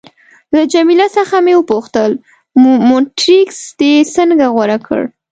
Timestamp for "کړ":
4.87-5.01